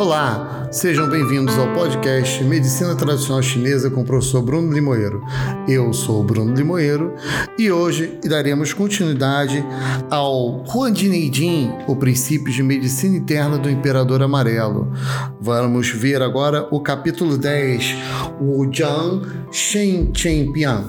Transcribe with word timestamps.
Olá, 0.00 0.66
sejam 0.72 1.10
bem-vindos 1.10 1.58
ao 1.58 1.74
podcast 1.74 2.42
Medicina 2.44 2.96
Tradicional 2.96 3.42
Chinesa 3.42 3.90
com 3.90 4.00
o 4.00 4.04
professor 4.04 4.40
Bruno 4.40 4.72
Limoeiro. 4.72 5.22
Eu 5.68 5.92
sou 5.92 6.22
o 6.22 6.24
Bruno 6.24 6.54
Limoeiro 6.54 7.14
e 7.58 7.70
hoje 7.70 8.18
daremos 8.24 8.72
continuidade 8.72 9.62
ao 10.08 10.64
Huan 10.64 10.92
Neijin, 10.92 11.70
o 11.86 11.94
princípio 11.94 12.50
de 12.50 12.62
medicina 12.62 13.18
interna 13.18 13.58
do 13.58 13.68
Imperador 13.68 14.22
Amarelo. 14.22 14.90
Vamos 15.38 15.90
ver 15.90 16.22
agora 16.22 16.66
o 16.70 16.80
capítulo 16.80 17.36
10, 17.36 17.94
o 18.40 18.66
Jiang 18.72 19.20
Shen 19.52 20.12
Chen 20.14 20.50
Pian, 20.50 20.82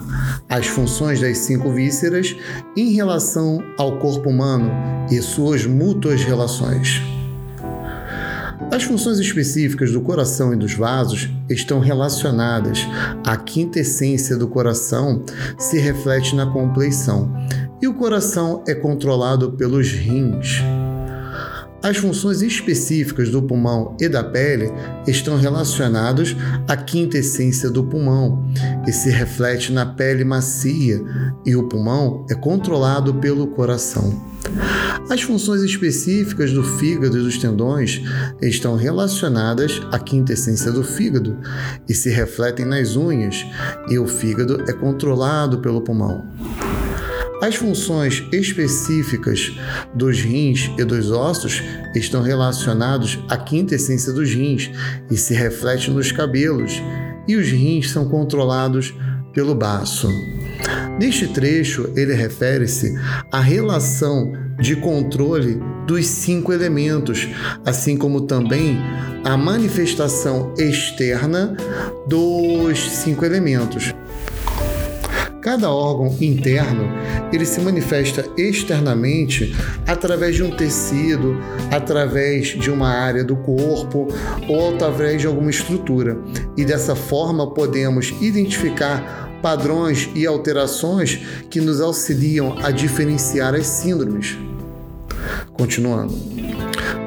as 0.48 0.66
funções 0.68 1.20
das 1.20 1.36
cinco 1.36 1.70
vísceras 1.70 2.34
em 2.74 2.94
relação 2.94 3.62
ao 3.76 3.98
corpo 3.98 4.30
humano 4.30 4.70
e 5.10 5.20
suas 5.20 5.66
mútuas 5.66 6.24
relações. 6.24 7.21
As 8.70 8.84
funções 8.84 9.18
específicas 9.18 9.92
do 9.92 10.00
coração 10.00 10.52
e 10.52 10.56
dos 10.56 10.74
vasos 10.74 11.28
estão 11.48 11.80
relacionadas 11.80 12.78
à 13.26 13.36
quinta 13.36 13.80
essência 13.80 14.36
do 14.36 14.48
coração, 14.48 15.24
se 15.58 15.78
reflete 15.78 16.34
na 16.34 16.46
compleição, 16.46 17.32
e 17.80 17.88
o 17.88 17.94
coração 17.94 18.62
é 18.66 18.74
controlado 18.74 19.52
pelos 19.52 19.90
rins. 19.90 20.62
As 21.82 21.96
funções 21.96 22.42
específicas 22.42 23.28
do 23.28 23.42
pulmão 23.42 23.96
e 24.00 24.08
da 24.08 24.22
pele 24.22 24.70
estão 25.06 25.36
relacionadas 25.36 26.36
à 26.68 26.76
quinta 26.76 27.18
essência 27.18 27.68
do 27.68 27.82
pulmão 27.82 28.48
e 28.86 28.92
se 28.92 29.10
reflete 29.10 29.72
na 29.72 29.84
pele 29.84 30.24
macia, 30.24 31.02
e 31.44 31.56
o 31.56 31.64
pulmão 31.64 32.24
é 32.30 32.36
controlado 32.36 33.14
pelo 33.14 33.48
coração. 33.48 34.22
As 35.10 35.20
funções 35.22 35.62
específicas 35.62 36.52
do 36.52 36.62
fígado 36.62 37.18
e 37.18 37.22
dos 37.22 37.36
tendões 37.38 38.00
estão 38.40 38.76
relacionadas 38.76 39.80
à 39.90 39.98
quinta 39.98 40.32
essência 40.32 40.70
do 40.70 40.82
fígado 40.82 41.36
e 41.88 41.94
se 41.94 42.08
refletem 42.08 42.64
nas 42.64 42.96
unhas, 42.96 43.44
e 43.88 43.98
o 43.98 44.06
fígado 44.06 44.62
é 44.68 44.72
controlado 44.72 45.58
pelo 45.58 45.82
pulmão. 45.82 46.24
As 47.42 47.56
funções 47.56 48.22
específicas 48.32 49.52
dos 49.94 50.20
rins 50.20 50.70
e 50.78 50.84
dos 50.84 51.10
ossos 51.10 51.60
estão 51.94 52.22
relacionados 52.22 53.18
à 53.28 53.36
quinta 53.36 53.74
essência 53.74 54.12
dos 54.12 54.32
rins 54.32 54.70
e 55.10 55.16
se 55.16 55.34
refletem 55.34 55.92
nos 55.92 56.12
cabelos, 56.12 56.80
e 57.26 57.34
os 57.34 57.48
rins 57.48 57.90
são 57.90 58.08
controlados 58.08 58.94
pelo 59.32 59.54
baço. 59.54 60.08
Neste 61.00 61.26
trecho, 61.26 61.90
ele 61.96 62.14
refere-se 62.14 62.94
à 63.30 63.40
relação 63.40 64.32
de 64.62 64.76
controle 64.76 65.60
dos 65.86 66.06
cinco 66.06 66.52
elementos, 66.52 67.28
assim 67.66 67.96
como 67.96 68.22
também 68.22 68.78
a 69.24 69.36
manifestação 69.36 70.54
externa 70.56 71.56
dos 72.06 72.78
cinco 72.78 73.24
elementos. 73.24 73.92
Cada 75.42 75.68
órgão 75.68 76.16
interno 76.20 76.84
ele 77.32 77.44
se 77.44 77.60
manifesta 77.60 78.24
externamente 78.38 79.52
através 79.88 80.36
de 80.36 80.44
um 80.44 80.52
tecido, 80.52 81.36
através 81.68 82.48
de 82.48 82.70
uma 82.70 82.88
área 82.88 83.24
do 83.24 83.34
corpo 83.34 84.06
ou 84.48 84.72
através 84.72 85.20
de 85.20 85.26
alguma 85.26 85.50
estrutura. 85.50 86.16
E 86.56 86.64
dessa 86.64 86.94
forma 86.94 87.52
podemos 87.52 88.14
identificar 88.20 89.40
padrões 89.42 90.08
e 90.14 90.24
alterações 90.24 91.18
que 91.50 91.60
nos 91.60 91.80
auxiliam 91.80 92.56
a 92.62 92.70
diferenciar 92.70 93.56
as 93.56 93.66
síndromes. 93.66 94.38
Continuando. 95.54 96.14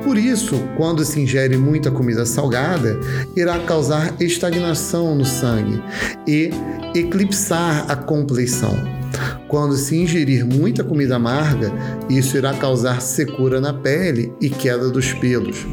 Por 0.04 0.18
isso, 0.18 0.56
quando 0.78 1.04
se 1.04 1.20
ingere 1.20 1.58
muita 1.58 1.90
comida 1.90 2.26
salgada, 2.26 3.00
irá 3.36 3.58
causar 3.60 4.16
estagnação 4.22 5.16
no 5.16 5.26
sangue 5.26 5.82
e 6.28 6.52
eclipsar 6.94 7.90
a 7.90 7.96
compleição. 7.96 8.76
Quando 9.48 9.76
se 9.76 9.98
ingerir 9.98 10.46
muita 10.46 10.84
comida 10.84 11.16
amarga, 11.16 11.72
isso 12.10 12.38
irá 12.38 12.54
causar 12.54 13.02
secura 13.02 13.60
na 13.60 13.74
pele 13.74 14.32
e 14.40 14.50
queda 14.50 14.90
dos 14.90 15.14
pelos. 15.14 15.66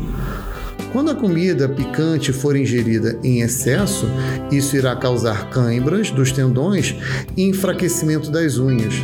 Quando 0.92 1.10
a 1.10 1.14
comida 1.14 1.68
picante 1.68 2.32
for 2.32 2.54
ingerida 2.54 3.18
em 3.24 3.40
excesso, 3.40 4.06
isso 4.50 4.76
irá 4.76 4.94
causar 4.94 5.48
cãibras 5.48 6.10
dos 6.10 6.32
tendões 6.32 6.94
e 7.36 7.44
enfraquecimento 7.44 8.30
das 8.30 8.58
unhas. 8.58 8.94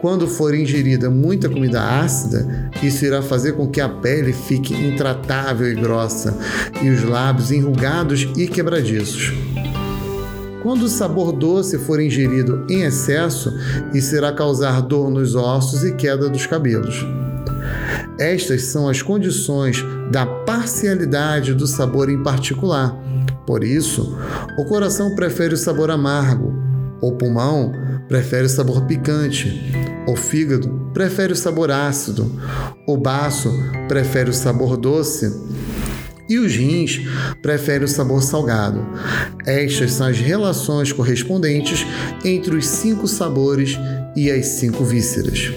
Quando 0.00 0.28
for 0.28 0.54
ingerida 0.54 1.10
muita 1.10 1.48
comida 1.48 1.82
ácida, 1.82 2.70
isso 2.82 3.04
irá 3.04 3.20
fazer 3.20 3.52
com 3.52 3.68
que 3.68 3.80
a 3.80 3.88
pele 3.88 4.32
fique 4.32 4.72
intratável 4.72 5.70
e 5.70 5.74
grossa 5.74 6.36
e 6.80 6.88
os 6.88 7.02
lábios 7.02 7.50
enrugados 7.50 8.28
e 8.36 8.46
quebradiços. 8.46 9.32
Quando 10.62 10.82
o 10.82 10.88
sabor 10.88 11.32
doce 11.32 11.78
for 11.78 12.00
ingerido 12.00 12.64
em 12.68 12.82
excesso, 12.82 13.52
isso 13.92 14.14
irá 14.14 14.32
causar 14.32 14.82
dor 14.82 15.10
nos 15.10 15.34
ossos 15.34 15.82
e 15.82 15.92
queda 15.94 16.28
dos 16.28 16.46
cabelos. 16.46 17.04
Estas 18.18 18.62
são 18.62 18.88
as 18.88 19.00
condições 19.00 19.84
da 20.10 20.26
parcialidade 20.26 21.54
do 21.54 21.66
sabor 21.66 22.08
em 22.08 22.22
particular. 22.22 22.96
Por 23.46 23.64
isso, 23.64 24.16
o 24.58 24.64
coração 24.64 25.14
prefere 25.14 25.54
o 25.54 25.56
sabor 25.56 25.90
amargo, 25.90 26.54
o 27.00 27.12
pulmão 27.12 27.72
prefere 28.08 28.46
o 28.46 28.48
sabor 28.48 28.82
picante, 28.86 29.87
o 30.08 30.16
fígado 30.16 30.90
prefere 30.94 31.34
o 31.34 31.36
sabor 31.36 31.70
ácido, 31.70 32.32
o 32.86 32.96
baço 32.96 33.52
prefere 33.86 34.30
o 34.30 34.32
sabor 34.32 34.76
doce 34.78 35.30
e 36.26 36.38
os 36.38 36.54
rins 36.54 37.00
preferem 37.42 37.84
o 37.84 37.88
sabor 37.88 38.22
salgado. 38.22 38.84
Estas 39.46 39.92
são 39.92 40.06
as 40.06 40.18
relações 40.18 40.92
correspondentes 40.92 41.86
entre 42.24 42.56
os 42.56 42.66
cinco 42.66 43.06
sabores 43.06 43.78
e 44.16 44.30
as 44.30 44.46
cinco 44.46 44.82
vísceras. 44.82 45.52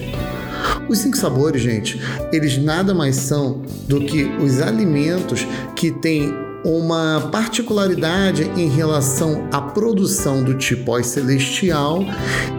Os 0.86 0.98
cinco 0.98 1.16
sabores, 1.16 1.62
gente, 1.62 1.98
eles 2.30 2.58
nada 2.58 2.94
mais 2.94 3.16
são 3.16 3.62
do 3.88 4.00
que 4.00 4.24
os 4.24 4.60
alimentos 4.60 5.46
que 5.74 5.90
têm 5.90 6.30
uma 6.64 7.28
particularidade 7.32 8.50
em 8.56 8.68
relação 8.68 9.48
à 9.52 9.60
produção 9.60 10.42
do 10.42 10.54
tipo 10.54 11.02
celestial 11.02 12.04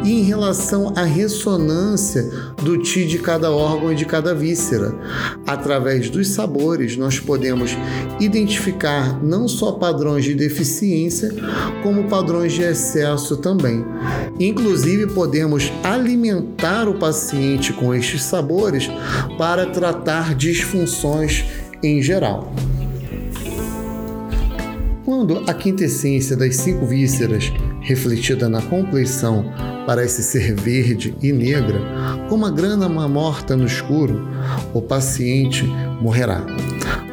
e 0.04 0.20
em 0.20 0.24
relação 0.24 0.92
à 0.96 1.04
ressonância 1.04 2.24
do 2.62 2.78
Ti 2.78 3.06
de 3.06 3.20
cada 3.20 3.52
órgão 3.52 3.92
e 3.92 3.96
de 3.96 4.06
cada 4.06 4.34
víscera. 4.34 4.94
Através 5.46 6.10
dos 6.10 6.30
sabores, 6.30 6.98
nós 6.98 7.20
podemos 7.20 7.78
identificar 8.20 9.24
não 9.24 9.48
só 9.48 9.74
padrões 9.74 10.24
de 10.24 10.34
deficiência, 10.34 11.32
como 11.84 12.06
padrões 12.06 12.54
de 12.54 12.64
excesso 12.64 13.38
também. 13.38 13.86
Inclusive, 14.40 15.08
podemos 15.08 15.72
alimentar 15.84 16.90
o 16.90 16.96
paciente 16.96 17.72
com 17.72 17.94
estes 17.94 18.24
sabores 18.24 18.90
para 19.38 19.68
tratar 19.68 20.34
disfunções 20.34 21.46
em 21.82 22.02
geral. 22.02 22.54
Quando 25.06 25.44
a 25.50 25.54
quintessência 25.54 26.38
das 26.38 26.56
cinco 26.56 26.86
vísceras, 26.86 27.52
refletida 27.82 28.48
na 28.48 28.62
compleição, 28.62 29.46
parece 29.86 30.24
ser 30.24 30.56
verde 30.56 31.14
e 31.22 31.34
negra, 31.34 31.82
como 32.30 32.46
a 32.46 32.50
grana 32.50 32.88
morta 32.88 33.58
no 33.58 33.66
escuro, 33.66 34.26
o 34.74 34.82
paciente 34.82 35.66
morrerá. 36.02 36.46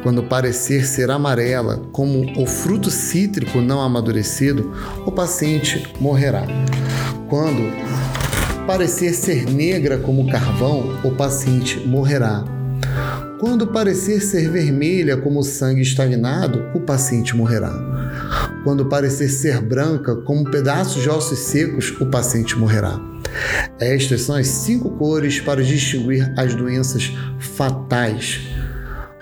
Quando 0.03 0.23
parecer 0.23 0.85
ser 0.85 1.11
amarela, 1.11 1.81
como 1.91 2.41
o 2.41 2.45
fruto 2.45 2.89
cítrico 2.89 3.59
não 3.59 3.81
amadurecido, 3.81 4.71
o 5.05 5.11
paciente 5.11 5.91
morrerá. 5.99 6.47
Quando 7.27 7.61
parecer 8.65 9.13
ser 9.13 9.45
negra 9.51 9.97
como 9.97 10.31
carvão, 10.31 10.97
o 11.03 11.11
paciente 11.11 11.77
morrerá. 11.85 12.60
Quando 13.39 13.67
parecer 13.67 14.21
ser 14.21 14.49
vermelha 14.49 15.17
como 15.17 15.43
sangue 15.43 15.81
estagnado, 15.81 16.63
o 16.75 16.81
paciente 16.81 17.35
morrerá. 17.35 17.73
Quando 18.63 18.87
parecer 18.87 19.29
ser 19.29 19.59
branca 19.61 20.15
como 20.15 20.49
pedaços 20.49 21.01
de 21.01 21.09
ossos 21.09 21.39
secos, 21.39 21.91
o 21.99 22.05
paciente 22.05 22.57
morrerá. 22.57 22.99
Estas 23.79 24.21
são 24.21 24.35
as 24.35 24.47
cinco 24.47 24.91
cores 24.91 25.39
para 25.39 25.63
distinguir 25.63 26.31
as 26.37 26.53
doenças 26.53 27.11
fatais. 27.39 28.41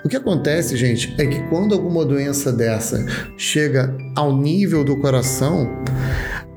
O 0.04 0.08
que 0.08 0.16
acontece, 0.16 0.76
gente, 0.76 1.14
é 1.18 1.26
que 1.26 1.40
quando 1.48 1.74
alguma 1.74 2.04
doença 2.04 2.52
dessa 2.52 3.04
chega 3.36 3.96
ao 4.16 4.36
nível 4.36 4.82
do 4.82 4.98
coração, 4.98 5.68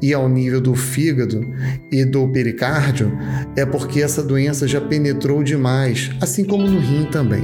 e 0.04 0.14
ao 0.14 0.28
nível 0.28 0.60
do 0.60 0.76
fígado 0.76 1.48
e 1.90 2.04
do 2.04 2.28
pericárdio, 2.28 3.10
é 3.56 3.66
porque 3.66 4.02
essa 4.02 4.22
doença 4.22 4.68
já 4.68 4.82
penetrou 4.82 5.42
demais, 5.42 6.12
assim 6.20 6.44
como 6.44 6.68
no 6.68 6.78
rim 6.78 7.06
também. 7.10 7.42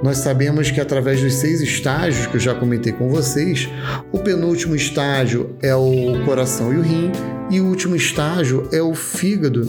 Nós 0.00 0.18
sabemos 0.18 0.70
que 0.70 0.80
através 0.80 1.20
dos 1.20 1.34
seis 1.34 1.60
estágios 1.60 2.28
que 2.28 2.36
eu 2.36 2.40
já 2.40 2.54
comentei 2.54 2.92
com 2.92 3.08
vocês, 3.08 3.68
o 4.12 4.20
penúltimo 4.20 4.76
estágio 4.76 5.56
é 5.60 5.74
o 5.74 6.24
coração 6.24 6.72
e 6.72 6.76
o 6.76 6.82
rim, 6.82 7.10
e 7.50 7.60
o 7.60 7.66
último 7.66 7.96
estágio 7.96 8.68
é 8.70 8.80
o 8.80 8.94
fígado 8.94 9.68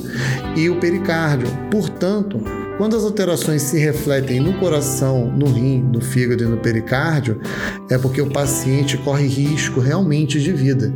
e 0.56 0.70
o 0.70 0.80
pericárdio. 0.80 1.48
Portanto, 1.72 2.40
Quando 2.82 2.96
as 2.96 3.04
alterações 3.04 3.62
se 3.62 3.78
refletem 3.78 4.40
no 4.40 4.54
coração, 4.54 5.32
no 5.32 5.46
rim, 5.46 5.84
no 5.94 6.02
fígado 6.02 6.44
e 6.44 6.48
no 6.48 6.58
pericárdio, 6.58 7.40
é 7.88 7.96
porque 7.96 8.20
o 8.20 8.32
paciente 8.32 8.98
corre 8.98 9.28
risco 9.28 9.80
realmente 9.80 10.42
de 10.42 10.52
vida. 10.52 10.92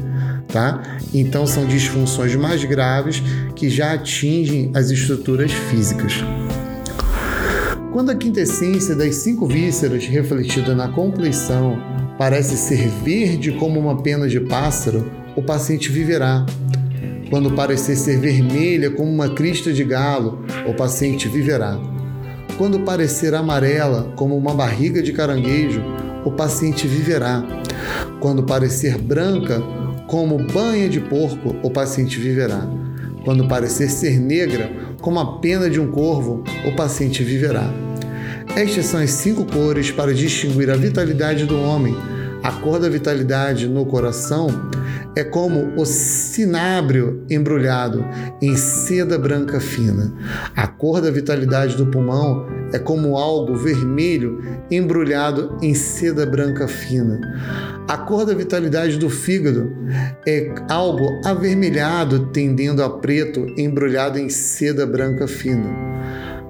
Tá? 0.56 0.82
Então 1.14 1.46
são 1.46 1.66
disfunções 1.66 2.34
mais 2.34 2.64
graves 2.64 3.22
que 3.58 3.70
já 3.70 3.92
atingem 3.92 4.72
as 4.74 4.90
estruturas 4.90 5.52
físicas. 5.52 6.14
Quando 7.92 8.12
a 8.12 8.16
quintessência 8.16 8.96
das 8.96 9.16
cinco 9.16 9.48
vísceras 9.48 10.06
refletida 10.06 10.74
na 10.74 10.88
compleição 10.88 11.78
parece 12.18 12.56
ser 12.56 12.88
verde 13.04 13.52
como 13.52 13.78
uma 13.78 14.02
pena 14.02 14.30
de 14.30 14.40
pássaro, 14.40 15.12
o 15.36 15.42
paciente 15.42 15.92
viverá. 15.92 16.46
Quando 17.30 17.52
parecer 17.52 17.98
ser 17.98 18.18
vermelha 18.22 18.90
como 18.90 19.12
uma 19.12 19.32
crista 19.32 19.74
de 19.74 19.84
galo, 19.84 20.46
o 20.66 20.74
paciente 20.74 21.28
viverá. 21.28 21.78
Quando 22.58 22.80
parecer 22.80 23.36
amarela 23.36 24.14
como 24.16 24.38
uma 24.38 24.54
barriga 24.54 25.04
de 25.04 25.12
caranguejo, 25.12 25.82
o 26.24 26.32
paciente 26.32 26.88
viverá. 26.88 27.44
Quando 28.22 28.44
parecer 28.44 28.98
branca 28.98 29.62
como 30.08 30.38
banha 30.38 30.88
de 30.88 31.00
porco, 31.00 31.56
o 31.64 31.70
paciente 31.70 32.20
viverá. 32.20 32.68
Quando 33.24 33.48
parecer 33.48 33.90
ser 33.90 34.20
negra 34.20 34.70
como 35.02 35.20
a 35.20 35.40
pena 35.40 35.70
de 35.70 35.80
um 35.80 35.92
corvo, 35.92 36.44
o 36.66 36.76
paciente 36.76 37.24
viverá. 37.24 37.72
Estas 38.56 38.86
são 38.86 39.00
as 39.00 39.12
cinco 39.12 39.46
cores 39.46 39.92
para 39.92 40.14
distinguir 40.14 40.70
a 40.70 40.76
vitalidade 40.76 41.46
do 41.46 41.60
homem. 41.60 41.96
A 42.44 42.52
cor 42.52 42.80
da 42.80 42.88
vitalidade 42.88 43.68
no 43.68 43.86
coração 43.86 44.48
é 45.16 45.24
como 45.24 45.74
o 45.76 45.86
cinábrio 45.86 47.26
embrulhado 47.30 48.06
em 48.42 48.56
seda 48.56 49.18
branca 49.18 49.60
fina. 49.60 50.14
A 50.56 50.68
cor 50.68 51.02
da 51.02 51.10
vitalidade 51.10 51.76
do 51.76 51.88
pulmão 51.88 52.46
é 52.74 52.80
como 52.80 53.18
algo 53.18 53.56
vermelho 53.56 54.42
embrulhado 54.70 55.58
em 55.62 55.74
seda 55.74 56.26
branca 56.26 56.68
fina. 56.68 57.20
A 57.88 57.98
cor 57.98 58.26
da 58.26 58.34
vitalidade 58.34 58.98
do 58.98 59.10
fígado 59.10 59.72
é 60.28 60.54
algo 60.70 61.08
avermelhado 61.24 62.28
tendendo 62.28 62.84
a 62.84 62.90
preto 62.90 63.46
embrulhado 63.58 64.18
em 64.18 64.30
seda 64.30 64.86
branca 64.86 65.28
fina. 65.28 65.86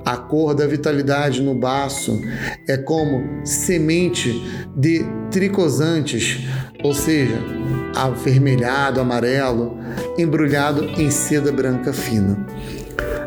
A 0.05 0.17
cor 0.17 0.53
da 0.53 0.67
vitalidade 0.67 1.41
no 1.41 1.55
baço 1.55 2.21
é 2.67 2.77
como 2.77 3.43
semente 3.43 4.39
de 4.75 5.03
tricosantes, 5.31 6.47
ou 6.83 6.93
seja, 6.93 7.39
avermelhado, 7.95 9.01
amarelo, 9.01 9.77
embrulhado 10.17 10.83
em 10.83 11.09
seda 11.09 11.51
branca 11.51 11.91
fina. 11.91 12.45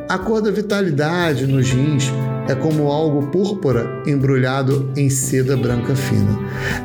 A 0.09 0.17
cor 0.17 0.41
da 0.41 0.51
vitalidade 0.51 1.47
nos 1.47 1.71
rins 1.71 2.11
é 2.49 2.55
como 2.55 2.89
algo 2.89 3.27
púrpura 3.27 4.03
embrulhado 4.07 4.91
em 4.97 5.11
seda 5.11 5.55
branca 5.55 5.95
fina. 5.95 6.39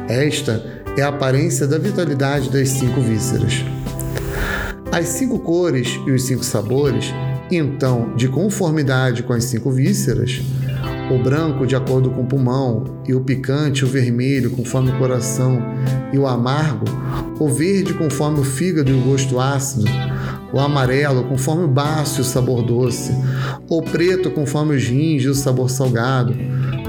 Esta 0.09 0.61
é 0.97 1.01
a 1.01 1.07
aparência 1.07 1.65
da 1.65 1.77
vitalidade 1.77 2.49
das 2.49 2.67
cinco 2.67 2.99
vísceras. 2.99 3.63
As 4.91 5.07
cinco 5.07 5.39
cores 5.39 5.97
e 6.05 6.11
os 6.11 6.23
cinco 6.23 6.43
sabores, 6.43 7.13
então, 7.49 8.13
de 8.17 8.27
conformidade 8.27 9.23
com 9.23 9.31
as 9.31 9.45
cinco 9.45 9.71
vísceras, 9.71 10.41
o 11.09 11.23
branco 11.23 11.65
de 11.65 11.77
acordo 11.77 12.09
com 12.09 12.23
o 12.23 12.27
pulmão, 12.27 12.83
e 13.07 13.13
o 13.13 13.21
picante, 13.21 13.85
o 13.85 13.87
vermelho, 13.87 14.51
conforme 14.51 14.91
o 14.91 14.97
coração, 14.97 15.61
e 16.11 16.17
o 16.17 16.27
amargo, 16.27 16.85
o 17.39 17.47
verde 17.47 17.93
conforme 17.93 18.41
o 18.41 18.43
fígado 18.43 18.91
e 18.91 18.93
o 18.93 19.01
gosto 19.01 19.39
ácido, 19.39 19.85
o 20.53 20.59
amarelo 20.59 21.23
conforme 21.23 21.63
o 21.63 21.67
baço 21.67 22.19
e 22.19 22.21
o 22.21 22.25
sabor 22.25 22.61
doce, 22.61 23.11
o 23.67 23.81
preto 23.81 24.29
conforme 24.29 24.75
os 24.75 24.83
rins 24.83 25.25
o 25.25 25.33
sabor 25.33 25.69
salgado. 25.69 26.35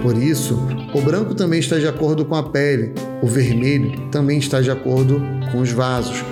Por 0.02 0.18
isso, 0.18 0.58
o 0.94 1.00
branco 1.00 1.34
também 1.34 1.60
está 1.60 1.78
de 1.78 1.88
acordo 1.88 2.26
com 2.26 2.34
a 2.34 2.42
pele, 2.42 2.92
o 3.22 3.26
vermelho 3.26 4.08
também 4.10 4.38
está 4.38 4.60
de 4.60 4.70
acordo 4.70 5.20
com 5.50 5.60
os 5.60 5.72
vasos, 5.72 6.22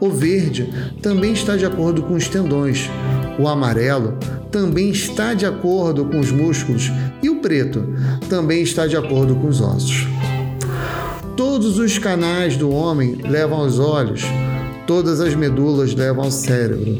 o 0.00 0.10
verde 0.10 0.68
também 1.00 1.32
está 1.32 1.56
de 1.56 1.64
acordo 1.64 2.02
com 2.02 2.14
os 2.14 2.26
tendões, 2.26 2.90
o 3.38 3.46
amarelo 3.46 4.18
também 4.50 4.90
está 4.90 5.32
de 5.32 5.46
acordo 5.46 6.06
com 6.06 6.18
os 6.18 6.32
músculos 6.32 6.90
e 7.22 7.30
o 7.30 7.36
preto 7.36 7.86
também 8.28 8.62
está 8.62 8.88
de 8.88 8.96
acordo 8.96 9.36
com 9.36 9.46
os 9.46 9.60
ossos. 9.60 10.08
Todos 11.36 11.78
os 11.78 11.98
canais 11.98 12.56
do 12.56 12.70
homem 12.70 13.14
levam 13.14 13.60
aos 13.60 13.78
olhos, 13.78 14.24
todas 14.90 15.20
as 15.20 15.36
medulas 15.36 15.94
levam 15.94 16.24
ao 16.24 16.32
cérebro, 16.32 16.98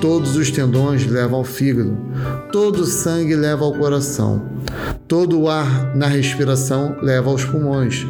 todos 0.00 0.36
os 0.36 0.48
tendões 0.48 1.04
levam 1.08 1.40
ao 1.40 1.44
fígado, 1.44 1.98
todo 2.52 2.82
o 2.82 2.86
sangue 2.86 3.34
leva 3.34 3.64
ao 3.64 3.72
coração, 3.72 4.48
todo 5.08 5.40
o 5.40 5.48
ar 5.48 5.92
na 5.96 6.06
respiração 6.06 6.96
leva 7.02 7.30
aos 7.30 7.44
pulmões, 7.44 8.06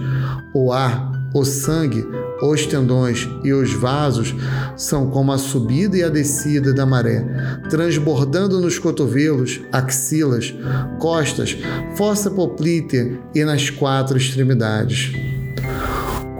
o 0.54 0.70
ar, 0.70 1.10
o 1.34 1.46
sangue 1.46 2.06
os 2.42 2.66
tendões 2.66 3.28
e 3.44 3.52
os 3.52 3.72
vasos 3.72 4.34
são 4.76 5.08
como 5.10 5.32
a 5.32 5.38
subida 5.38 5.96
e 5.96 6.02
a 6.02 6.08
descida 6.08 6.74
da 6.74 6.84
maré, 6.84 7.24
transbordando 7.70 8.60
nos 8.60 8.80
cotovelos, 8.80 9.60
axilas, 9.70 10.52
costas, 10.98 11.56
fossa 11.96 12.30
poplítea 12.30 13.18
e 13.32 13.44
nas 13.44 13.70
quatro 13.70 14.18
extremidades. 14.18 15.31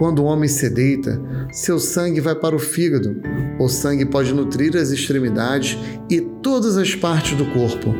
Quando 0.03 0.19
o 0.19 0.25
homem 0.25 0.49
se 0.49 0.69
deita, 0.69 1.17
seu 1.49 1.79
sangue 1.79 2.19
vai 2.19 2.35
para 2.35 2.53
o 2.53 2.59
fígado. 2.59 3.21
O 3.57 3.69
sangue 3.69 4.03
pode 4.03 4.33
nutrir 4.33 4.75
as 4.75 4.89
extremidades 4.89 5.77
e 6.09 6.19
todas 6.19 6.75
as 6.75 6.93
partes 6.93 7.37
do 7.37 7.45
corpo. 7.53 7.95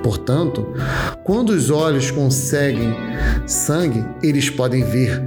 Portanto, 0.00 0.64
quando 1.24 1.50
os 1.50 1.68
olhos 1.68 2.12
conseguem 2.12 2.94
sangue, 3.44 4.04
eles 4.22 4.48
podem 4.48 4.84
ver. 4.84 5.20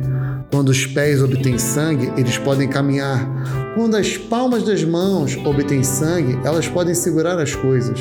Quando 0.50 0.69
os 0.69 0.86
pés 0.86 1.22
obtêm 1.22 1.57
sangue, 1.57 2.10
eles 2.16 2.38
podem 2.38 2.69
caminhar. 2.69 3.27
Quando 3.75 3.98
as 3.98 4.16
palmas 4.16 4.63
das 4.63 4.86
mãos 4.86 5.36
obtêm 5.36 5.84
sangue, 5.84 6.39
elas 6.45 6.66
podem 6.66 6.95
segurar 6.95 7.38
as 7.39 7.54
coisas. 7.54 8.00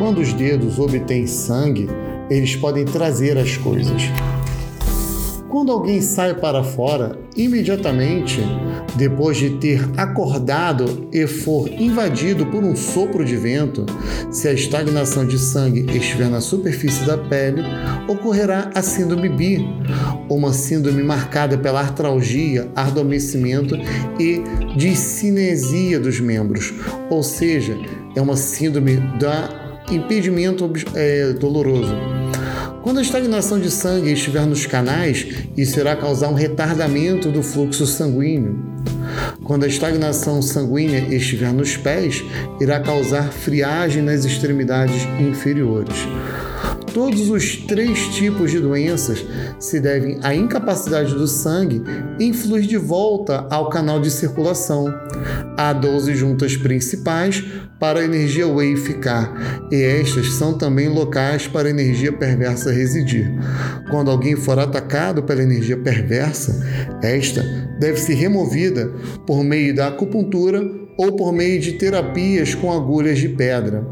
Quando 0.00 0.20
os 0.20 0.32
dedos 0.32 0.80
obtêm 0.80 1.28
sangue, 1.28 1.88
eles 2.28 2.56
podem 2.56 2.84
trazer 2.84 3.38
as 3.38 3.56
coisas. 3.56 4.02
Quando 5.56 5.72
alguém 5.72 6.02
sai 6.02 6.34
para 6.34 6.62
fora, 6.62 7.18
imediatamente 7.34 8.42
depois 8.94 9.38
de 9.38 9.56
ter 9.56 9.82
acordado 9.96 11.08
e 11.10 11.26
for 11.26 11.66
invadido 11.72 12.44
por 12.44 12.62
um 12.62 12.76
sopro 12.76 13.24
de 13.24 13.36
vento, 13.38 13.86
se 14.30 14.48
a 14.48 14.52
estagnação 14.52 15.26
de 15.26 15.38
sangue 15.38 15.86
estiver 15.96 16.28
na 16.28 16.42
superfície 16.42 17.06
da 17.06 17.16
pele, 17.16 17.62
ocorrerá 18.06 18.70
a 18.74 18.82
síndrome 18.82 19.30
BI, 19.30 19.66
uma 20.28 20.52
síndrome 20.52 21.02
marcada 21.02 21.56
pela 21.56 21.80
artralgia, 21.80 22.70
adormecimento 22.76 23.78
e 24.20 24.42
discinesia 24.76 25.98
dos 25.98 26.20
membros, 26.20 26.74
ou 27.08 27.22
seja, 27.22 27.78
é 28.14 28.20
uma 28.20 28.36
síndrome 28.36 28.98
da 29.18 29.48
impedimento 29.90 30.70
é, 30.94 31.32
doloroso. 31.32 32.25
Quando 32.86 32.98
a 32.98 33.02
estagnação 33.02 33.58
de 33.58 33.68
sangue 33.68 34.12
estiver 34.12 34.46
nos 34.46 34.64
canais, 34.64 35.26
isso 35.56 35.80
irá 35.80 35.96
causar 35.96 36.28
um 36.28 36.34
retardamento 36.34 37.32
do 37.32 37.42
fluxo 37.42 37.84
sanguíneo. 37.84 38.64
Quando 39.42 39.64
a 39.64 39.66
estagnação 39.66 40.40
sanguínea 40.40 41.00
estiver 41.12 41.52
nos 41.52 41.76
pés, 41.76 42.22
irá 42.60 42.78
causar 42.78 43.32
friagem 43.32 44.04
nas 44.04 44.24
extremidades 44.24 45.02
inferiores. 45.18 45.96
Todos 46.94 47.28
os 47.28 47.56
três 47.56 48.06
tipos 48.14 48.52
de 48.52 48.60
doenças 48.60 49.22
se 49.58 49.80
devem 49.80 50.20
à 50.22 50.32
incapacidade 50.32 51.12
do 51.12 51.26
sangue 51.26 51.82
em 52.20 52.32
fluir 52.32 52.68
de 52.68 52.76
volta 52.76 53.48
ao 53.50 53.68
canal 53.68 54.00
de 54.00 54.12
circulação. 54.12 54.94
Há 55.56 55.72
12 55.72 56.14
juntas 56.14 56.56
principais 56.56 57.44
para 57.78 58.00
a 58.00 58.04
energia 58.04 58.48
Wei 58.48 58.76
ficar, 58.76 59.68
e 59.70 59.82
estas 59.82 60.32
são 60.32 60.56
também 60.56 60.88
locais 60.88 61.46
para 61.46 61.68
a 61.68 61.70
energia 61.70 62.12
perversa 62.12 62.72
residir. 62.72 63.30
Quando 63.90 64.10
alguém 64.10 64.34
for 64.36 64.58
atacado 64.58 65.22
pela 65.22 65.42
energia 65.42 65.76
perversa, 65.76 66.64
esta 67.02 67.42
deve 67.78 67.98
ser 67.98 68.14
removida 68.14 68.90
por 69.26 69.44
meio 69.44 69.74
da 69.74 69.88
acupuntura 69.88 70.62
ou 70.96 71.14
por 71.14 71.32
meio 71.32 71.60
de 71.60 71.72
terapias 71.72 72.54
com 72.54 72.72
agulhas 72.72 73.18
de 73.18 73.28
pedra. 73.28 73.86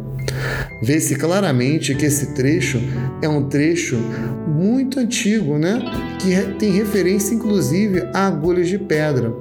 Vê-se 0.83 1.17
claramente 1.17 1.95
que 1.95 2.07
esse 2.07 2.35
trecho 2.35 2.81
é 3.23 3.29
um 3.29 3.45
trecho 3.45 3.99
muito 4.47 5.01
antigo, 5.01 5.59
né? 5.59 5.81
Que 6.21 6.35
tem 6.59 6.71
referência 6.73 7.35
inclusive 7.35 8.09
a 8.13 8.27
agulhas 8.27 8.69
de 8.69 8.79
pedra. 8.79 9.33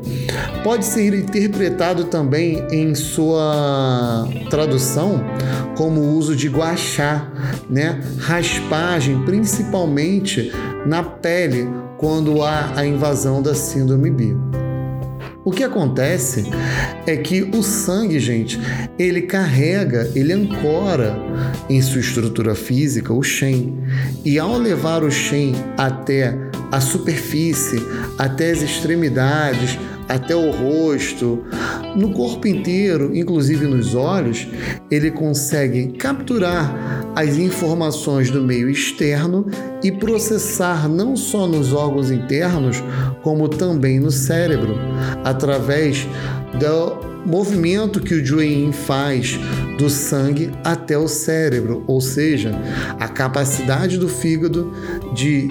Pode 0.63 0.85
ser 0.85 1.13
interpretado 1.13 2.05
também 2.05 2.65
em 2.71 2.95
sua 2.95 4.27
tradução 4.49 5.23
como 5.75 6.01
o 6.01 6.17
uso 6.17 6.35
de 6.35 6.47
guachá, 6.47 7.27
né? 7.69 8.01
Raspagem, 8.19 9.23
principalmente 9.23 10.51
na 10.85 11.03
pele, 11.03 11.67
quando 11.97 12.43
há 12.43 12.73
a 12.75 12.85
invasão 12.85 13.41
da 13.41 13.55
síndrome 13.55 14.09
B. 14.09 14.62
O 15.45 15.51
que 15.51 15.63
acontece 15.63 16.45
é 17.05 17.17
que 17.17 17.41
o 17.41 17.61
sangue, 17.61 18.17
gente, 18.17 18.57
ele 18.97 19.23
carrega, 19.23 20.09
ele 20.15 20.31
ancora 20.31 21.17
em 21.69 21.81
sua 21.81 21.99
estrutura 21.99 22.55
física 22.55 23.13
o 23.13 23.21
Shen. 23.21 23.77
E 24.23 24.39
ao 24.39 24.57
levar 24.57 25.03
o 25.03 25.11
Shen 25.11 25.53
até 25.77 26.33
a 26.71 26.79
superfície, 26.79 27.81
até 28.17 28.51
as 28.51 28.61
extremidades, 28.61 29.77
até 30.07 30.35
o 30.35 30.51
rosto, 30.51 31.43
no 31.95 32.13
corpo 32.13 32.47
inteiro, 32.47 33.15
inclusive 33.15 33.67
nos 33.67 33.95
olhos, 33.95 34.47
ele 34.89 35.11
consegue 35.11 35.87
capturar 35.93 37.02
as 37.15 37.37
informações 37.37 38.29
do 38.29 38.41
meio 38.41 38.69
externo 38.69 39.45
e 39.83 39.91
processar 39.91 40.87
não 40.87 41.15
só 41.15 41.45
nos 41.45 41.73
órgãos 41.73 42.09
internos, 42.09 42.83
como 43.21 43.47
também 43.47 43.99
no 43.99 44.11
cérebro, 44.11 44.75
através 45.23 46.07
do 46.53 47.13
movimento 47.25 47.99
que 47.99 48.15
o 48.15 48.25
Jueyin 48.25 48.71
faz 48.71 49.39
do 49.77 49.89
sangue 49.89 50.51
até 50.63 50.97
o 50.97 51.07
cérebro, 51.07 51.83
ou 51.87 52.01
seja, 52.01 52.51
a 52.99 53.07
capacidade 53.07 53.97
do 53.97 54.09
fígado 54.09 54.73
de 55.13 55.49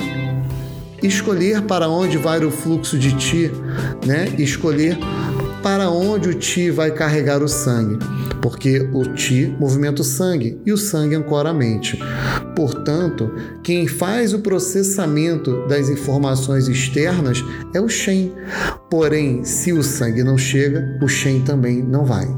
escolher 1.03 1.63
para 1.63 1.89
onde 1.89 2.17
vai 2.17 2.45
o 2.45 2.51
fluxo 2.51 2.99
de 2.99 3.13
ti, 3.17 3.51
né? 4.07 4.29
Escolher 4.39 4.99
para 5.63 5.91
onde 5.91 6.29
o 6.29 6.35
ti 6.35 6.71
vai 6.71 6.91
carregar 6.91 7.43
o 7.43 7.49
sangue, 7.49 7.99
porque 8.43 8.89
o 8.93 9.05
ti 9.15 9.57
movimenta 9.59 10.03
o 10.03 10.05
sangue 10.05 10.61
e 10.67 10.73
o 10.73 10.77
sangue 10.77 11.15
ancora 11.15 11.51
a 11.51 11.55
mente. 11.55 11.99
Portanto, 12.57 13.33
quem 13.63 13.87
faz 13.87 14.35
o 14.35 14.41
processamento 14.41 15.67
das 15.69 15.89
informações 15.89 16.67
externas 16.67 17.43
é 17.73 17.81
o 17.81 17.89
Shen. 17.89 18.35
Porém, 18.91 19.45
se 19.45 19.73
o 19.73 19.83
sangue 19.83 20.25
não 20.25 20.37
chega, 20.37 20.99
o 21.01 21.09
Shen 21.09 21.43
também 21.43 21.81
não 21.81 22.05
vai. 22.05 22.29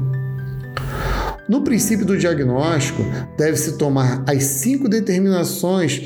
No 1.49 1.63
princípio 1.63 2.05
do 2.05 2.17
diagnóstico, 2.17 3.03
deve-se 3.37 3.77
tomar 3.77 4.23
as 4.27 4.43
cinco 4.43 4.87
determinações 4.87 6.01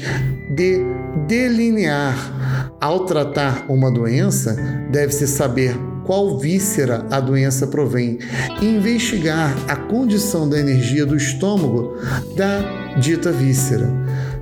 de 0.56 0.82
delinear. 1.28 2.38
Ao 2.82 3.06
tratar 3.06 3.66
uma 3.70 3.92
doença, 3.92 4.56
deve-se 4.92 5.28
saber 5.28 5.78
qual 6.10 6.40
víscera 6.40 7.06
a 7.12 7.20
doença 7.20 7.68
provém 7.68 8.18
e 8.60 8.66
investigar 8.66 9.56
a 9.68 9.76
condição 9.76 10.50
da 10.50 10.60
energia 10.60 11.06
do 11.06 11.16
estômago 11.16 11.96
da 12.36 12.96
dita 13.00 13.32
víscera. 13.32 13.88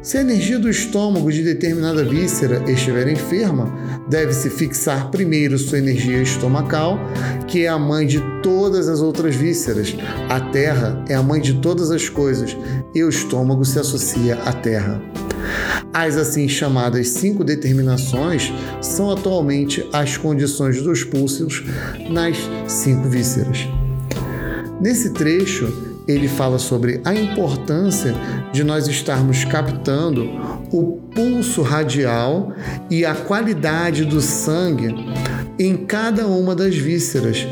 Se 0.02 0.18
a 0.18 0.22
energia 0.22 0.58
do 0.58 0.70
estômago 0.70 1.30
de 1.30 1.44
determinada 1.44 2.06
víscera 2.06 2.64
estiver 2.72 3.10
enferma, 3.10 3.70
deve-se 4.10 4.50
fixar 4.50 5.12
primeiro 5.12 5.58
sua 5.58 5.80
energia 5.80 6.22
estomacal, 6.22 6.98
que 7.50 7.66
é 7.66 7.68
a 7.68 7.78
mãe 7.78 8.08
de 8.08 8.22
todas 8.42 8.88
as 8.88 9.02
outras 9.02 9.36
vísceras. 9.36 9.94
A 10.30 10.40
terra 10.40 11.04
é 11.10 11.16
a 11.16 11.22
mãe 11.22 11.42
de 11.42 11.56
todas 11.56 11.92
as 11.92 12.08
coisas 12.08 12.56
e 12.96 13.04
o 13.04 13.10
estômago 13.10 13.66
se 13.66 13.78
associa 13.78 14.36
à 14.36 14.54
terra. 14.54 15.02
As 15.94 16.18
assim 16.18 16.48
chamadas 16.48 17.10
cinco 17.10 17.44
determinações 17.44 18.52
são 18.82 19.12
atualmente 19.12 19.88
as 19.92 20.18
condições 20.18 20.82
dos 20.82 21.04
pulsos 21.04 21.64
nas 22.10 22.38
cinco 22.68 23.08
vísceras. 23.10 23.68
Nesse 24.80 25.12
trecho, 25.12 25.88
ele 26.08 26.28
fala 26.28 26.58
sobre 26.58 27.02
a 27.04 27.14
importância 27.14 28.16
de 28.54 28.64
nós 28.64 28.88
estarmos 28.88 29.44
captando 29.44 30.30
o 30.72 31.02
pulso 31.14 31.62
radial 31.62 32.54
e 32.90 33.06
a 33.06 33.14
qualidade 33.14 34.06
do 34.06 34.22
sangue 34.22 34.96
em 35.60 35.76
cada 35.76 36.28
uma 36.28 36.56
das 36.56 36.76
vísceras 36.76 37.46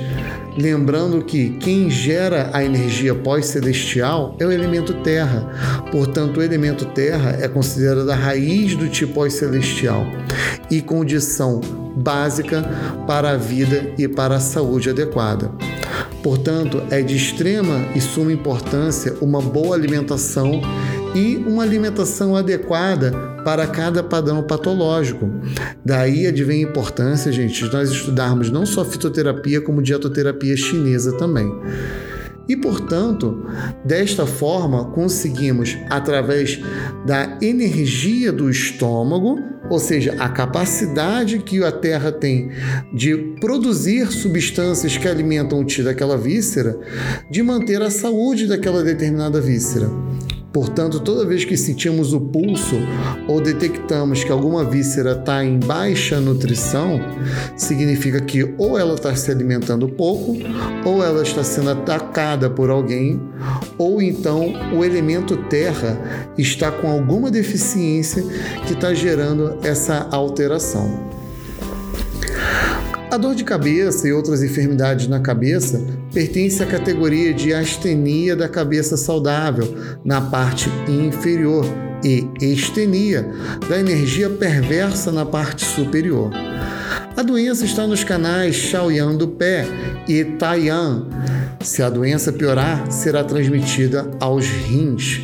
Lembrando 0.58 1.22
que 1.24 1.50
quem 1.60 1.90
gera 1.90 2.50
a 2.54 2.64
energia 2.64 3.14
pós-celestial 3.14 4.38
é 4.40 4.46
o 4.46 4.52
elemento 4.52 4.94
terra. 4.94 5.50
Portanto, 5.92 6.38
o 6.38 6.44
elemento 6.44 6.86
terra 6.86 7.38
é 7.42 7.48
considerado 7.48 8.10
a 8.10 8.16
raiz 8.16 8.76
do 8.76 8.88
tipo 8.88 9.16
pós-celestial 9.16 10.06
e 10.72 10.82
condição 10.82 11.60
básica 11.98 12.64
para 13.06 13.32
a 13.32 13.38
vida 13.38 13.94
e 13.98 14.08
para 14.08 14.36
a 14.36 14.40
saúde 14.40 14.90
adequada. 14.90 15.52
Portanto, 16.24 16.82
é 16.90 17.02
de 17.02 17.16
extrema 17.16 17.86
e 17.94 18.02
suma 18.02 18.32
importância 18.32 19.14
uma 19.22 19.42
boa 19.42 19.76
alimentação 19.76 20.62
e 21.16 21.38
uma 21.38 21.64
alimentação 21.64 22.36
adequada 22.36 23.12
para 23.46 23.66
cada 23.66 24.04
padrão 24.04 24.44
patológico. 24.44 25.32
Daí 25.84 26.28
advém 26.28 26.66
a 26.66 26.70
importância, 26.70 27.32
gente, 27.32 27.64
de 27.64 27.74
nós 27.74 27.90
estudarmos 27.90 28.52
não 28.52 28.66
só 28.66 28.84
fitoterapia, 28.84 29.62
como 29.62 29.82
dietoterapia 29.82 30.58
chinesa 30.58 31.18
também. 31.18 31.50
E, 32.48 32.56
portanto, 32.56 33.44
desta 33.84 34.26
forma, 34.28 34.92
conseguimos, 34.92 35.76
através 35.90 36.60
da 37.06 37.40
energia 37.42 38.32
do 38.32 38.50
estômago, 38.50 39.40
ou 39.68 39.80
seja, 39.80 40.16
a 40.20 40.30
capacidade 40.30 41.40
que 41.40 41.64
a 41.64 41.72
Terra 41.72 42.12
tem 42.12 42.52
de 42.94 43.18
produzir 43.40 44.12
substâncias 44.12 44.96
que 44.96 45.08
alimentam 45.08 45.60
o 45.60 45.66
ti 45.66 45.82
daquela 45.82 46.18
víscera, 46.18 46.78
de 47.32 47.42
manter 47.42 47.82
a 47.82 47.90
saúde 47.90 48.46
daquela 48.46 48.84
determinada 48.84 49.42
víscera. 49.42 49.90
Portanto, 50.56 51.02
toda 51.02 51.26
vez 51.26 51.44
que 51.44 51.58
sentimos 51.58 52.14
o 52.14 52.22
pulso 52.22 52.78
ou 53.28 53.42
detectamos 53.42 54.24
que 54.24 54.32
alguma 54.32 54.64
víscera 54.64 55.12
está 55.12 55.44
em 55.44 55.60
baixa 55.60 56.18
nutrição, 56.22 56.98
significa 57.58 58.22
que 58.22 58.56
ou 58.58 58.80
ela 58.80 58.94
está 58.94 59.14
se 59.14 59.30
alimentando 59.30 59.90
pouco, 59.90 60.38
ou 60.86 61.04
ela 61.04 61.24
está 61.24 61.44
sendo 61.44 61.72
atacada 61.72 62.50
por 62.50 62.70
alguém, 62.70 63.22
ou 63.78 64.02
então 64.02 64.54
o 64.74 64.86
elemento 64.86 65.36
terra 65.50 66.32
está 66.38 66.72
com 66.72 66.90
alguma 66.90 67.30
deficiência 67.30 68.24
que 68.66 68.72
está 68.72 68.94
gerando 68.94 69.58
essa 69.62 70.08
alteração. 70.10 71.10
A 73.12 73.18
dor 73.18 73.36
de 73.36 73.44
cabeça 73.44 74.08
e 74.08 74.14
outras 74.14 74.42
enfermidades 74.42 75.08
na 75.08 75.20
cabeça 75.20 75.86
pertence 76.16 76.64
à 76.64 76.66
categoria 76.66 77.34
de 77.34 77.54
astenia 77.54 78.38
da 78.38 78.48
cabeça 78.48 78.96
saudável 78.96 79.76
na 80.02 80.22
parte 80.22 80.70
inferior 80.88 81.66
e 82.02 82.26
estenia 82.40 83.30
da 83.68 83.78
energia 83.78 84.30
perversa 84.30 85.12
na 85.12 85.26
parte 85.26 85.66
superior. 85.66 86.32
A 87.18 87.22
doença 87.22 87.66
está 87.66 87.86
nos 87.86 88.06
canais 88.06 88.56
Shaoyan 88.56 89.14
do 89.18 89.28
pé 89.28 89.68
e 90.08 90.24
Taiyan. 90.24 91.06
Se 91.60 91.84
a 91.84 91.90
doença 91.90 92.32
piorar, 92.32 92.90
será 92.90 93.22
transmitida 93.22 94.10
aos 94.22 94.48
rins. 94.48 95.22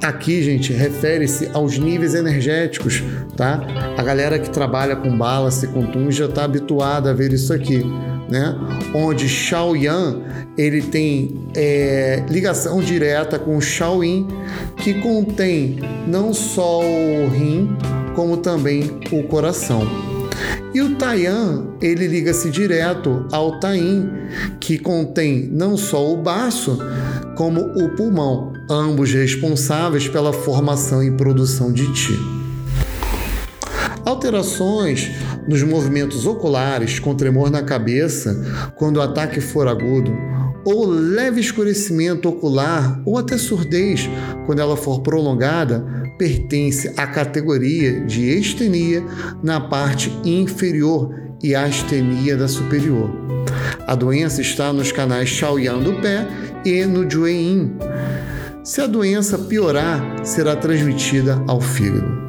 Aqui, 0.00 0.44
gente, 0.44 0.72
refere-se 0.72 1.50
aos 1.52 1.76
níveis 1.76 2.14
energéticos, 2.14 3.02
tá? 3.36 3.60
A 3.96 4.02
galera 4.02 4.38
que 4.38 4.50
trabalha 4.50 4.94
com 4.94 5.16
balance, 5.16 5.66
com 5.66 5.86
tum, 5.86 6.08
já 6.08 6.26
está 6.26 6.44
habituada 6.44 7.10
a 7.10 7.14
ver 7.14 7.32
isso 7.32 7.52
aqui, 7.52 7.82
né? 8.28 8.54
Onde 8.94 9.28
Shaoyan 9.28 10.22
ele 10.56 10.82
tem 10.82 11.48
é, 11.54 12.24
ligação 12.28 12.80
direta 12.80 13.38
com 13.38 13.60
Shaoyin, 13.60 14.28
que 14.76 14.94
contém 14.94 15.78
não 16.06 16.32
só 16.32 16.80
o 16.80 17.28
rim, 17.28 17.76
como 18.14 18.36
também 18.36 19.00
o 19.10 19.22
coração. 19.24 19.82
E 20.74 20.80
o 20.82 20.96
Taiyan, 20.96 21.68
ele 21.80 22.08
liga-se 22.08 22.50
direto 22.50 23.26
ao 23.30 23.60
Tain, 23.60 24.10
que 24.58 24.76
contém 24.76 25.48
não 25.52 25.76
só 25.76 26.12
o 26.12 26.16
baço, 26.16 26.78
como 27.36 27.60
o 27.60 27.90
pulmão, 27.90 28.52
ambos 28.68 29.12
responsáveis 29.12 30.08
pela 30.08 30.32
formação 30.32 31.02
e 31.02 31.12
produção 31.12 31.72
de 31.72 31.92
ti. 31.92 32.18
Alterações 34.04 35.10
nos 35.48 35.62
movimentos 35.62 36.26
oculares, 36.26 36.98
com 36.98 37.14
tremor 37.14 37.50
na 37.50 37.62
cabeça, 37.62 38.72
quando 38.76 38.96
o 38.96 39.02
ataque 39.02 39.40
for 39.40 39.68
agudo, 39.68 40.12
ou 40.64 40.86
leve 40.86 41.40
escurecimento 41.40 42.28
ocular, 42.28 43.02
ou 43.04 43.18
até 43.18 43.36
surdez, 43.36 44.08
quando 44.46 44.60
ela 44.60 44.76
for 44.76 45.02
prolongada, 45.02 45.84
pertence 46.18 46.92
à 46.96 47.06
categoria 47.06 48.00
de 48.00 48.30
estenia 48.38 49.04
na 49.42 49.60
parte 49.60 50.10
inferior 50.24 51.14
e 51.42 51.54
astenia 51.54 52.36
da 52.36 52.48
superior. 52.48 53.10
A 53.86 53.94
doença 53.94 54.40
está 54.40 54.72
nos 54.72 54.90
canais 54.90 55.28
Shaoyan 55.28 55.78
do 55.80 55.94
pé 56.00 56.26
e 56.64 56.84
no 56.86 57.08
Jueyin. 57.08 57.76
Se 58.64 58.80
a 58.80 58.86
doença 58.86 59.38
piorar, 59.38 60.24
será 60.24 60.56
transmitida 60.56 61.42
ao 61.46 61.60
fígado. 61.60 62.23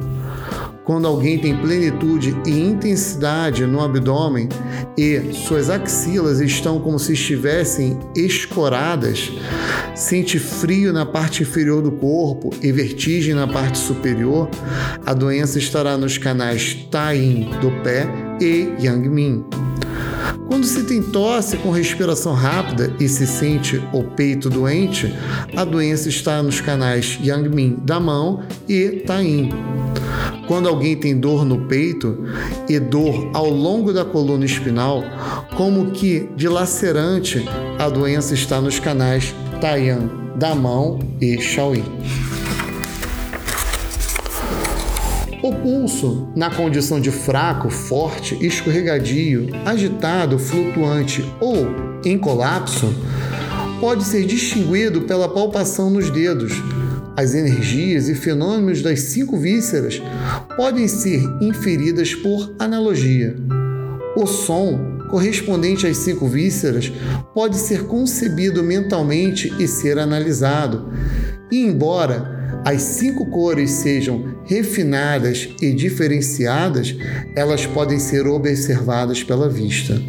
Quando 0.86 1.08
alguém 1.08 1.36
tem 1.36 1.56
plenitude 1.56 2.36
e 2.46 2.60
intensidade 2.60 3.66
no 3.66 3.80
abdômen 3.80 4.48
e 4.96 5.32
suas 5.32 5.68
axilas 5.68 6.40
estão 6.40 6.78
como 6.78 6.96
se 6.96 7.12
estivessem 7.12 7.98
escoradas, 8.14 9.32
sente 9.96 10.38
frio 10.38 10.92
na 10.92 11.04
parte 11.04 11.42
inferior 11.42 11.82
do 11.82 11.90
corpo 11.90 12.50
e 12.62 12.70
vertigem 12.70 13.34
na 13.34 13.48
parte 13.48 13.78
superior, 13.78 14.48
a 15.04 15.12
doença 15.12 15.58
estará 15.58 15.96
nos 15.96 16.18
canais 16.18 16.74
Tain 16.88 17.50
do 17.60 17.72
pé 17.82 18.08
e 18.40 18.72
Yangmin. 18.80 19.44
Quando 20.46 20.64
se 20.64 20.84
tem 20.84 21.02
tosse 21.02 21.56
com 21.56 21.72
respiração 21.72 22.32
rápida 22.32 22.94
e 23.00 23.08
se 23.08 23.26
sente 23.26 23.82
o 23.92 24.04
peito 24.04 24.48
doente, 24.48 25.12
a 25.56 25.64
doença 25.64 26.08
está 26.08 26.40
nos 26.40 26.60
canais 26.60 27.18
Yang-Min 27.20 27.78
da 27.82 27.98
mão 27.98 28.44
e 28.68 29.02
Tain. 29.04 29.50
Quando 30.46 30.68
alguém 30.68 30.96
tem 30.96 31.18
dor 31.18 31.44
no 31.44 31.66
peito 31.66 32.18
e 32.68 32.78
dor 32.78 33.30
ao 33.34 33.50
longo 33.50 33.92
da 33.92 34.04
coluna 34.04 34.44
espinal, 34.44 35.02
como 35.56 35.90
que 35.90 36.28
dilacerante, 36.36 37.44
a 37.78 37.88
doença 37.88 38.34
está 38.34 38.60
nos 38.60 38.78
canais 38.78 39.34
Taiyan 39.60 40.08
da 40.36 40.54
mão 40.54 40.98
e 41.20 41.40
Shaoyin. 41.40 41.84
O 45.42 45.52
pulso, 45.52 46.28
na 46.34 46.50
condição 46.50 47.00
de 47.00 47.10
fraco, 47.10 47.70
forte, 47.70 48.36
escorregadio, 48.44 49.48
agitado, 49.64 50.38
flutuante 50.38 51.24
ou 51.40 51.66
em 52.04 52.18
colapso, 52.18 52.92
pode 53.80 54.04
ser 54.04 54.26
distinguido 54.26 55.02
pela 55.02 55.28
palpação 55.28 55.90
nos 55.90 56.10
dedos. 56.10 56.52
As 57.16 57.34
energias 57.34 58.10
e 58.10 58.14
fenômenos 58.14 58.82
das 58.82 59.00
cinco 59.00 59.38
vísceras 59.38 60.02
podem 60.54 60.86
ser 60.86 61.22
inferidas 61.40 62.14
por 62.14 62.54
analogia. 62.58 63.34
O 64.14 64.26
som, 64.26 64.98
correspondente 65.10 65.86
às 65.86 65.96
cinco 65.96 66.28
vísceras, 66.28 66.92
pode 67.32 67.56
ser 67.56 67.84
concebido 67.84 68.62
mentalmente 68.62 69.50
e 69.58 69.66
ser 69.66 69.98
analisado. 69.98 70.92
E, 71.50 71.58
embora 71.62 72.60
as 72.66 72.82
cinco 72.82 73.30
cores 73.30 73.70
sejam 73.70 74.42
refinadas 74.44 75.48
e 75.62 75.72
diferenciadas, 75.72 76.94
elas 77.34 77.64
podem 77.64 77.98
ser 77.98 78.26
observadas 78.26 79.22
pela 79.22 79.48
vista. 79.48 80.02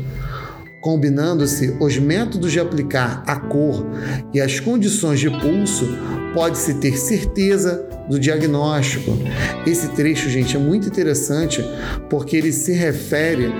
Combinando-se 0.81 1.75
os 1.79 1.97
métodos 1.97 2.51
de 2.51 2.59
aplicar 2.59 3.23
a 3.25 3.35
cor 3.35 3.85
e 4.33 4.39
as 4.39 4.59
condições 4.59 5.19
de 5.19 5.29
pulso, 5.29 5.87
pode-se 6.33 6.75
ter 6.75 6.97
certeza 6.97 7.87
do 8.09 8.19
diagnóstico. 8.19 9.17
Esse 9.65 9.89
trecho, 9.89 10.29
gente, 10.29 10.55
é 10.55 10.59
muito 10.59 10.87
interessante 10.87 11.63
porque 12.09 12.37
ele 12.37 12.51
se 12.51 12.73
refere 12.73 13.51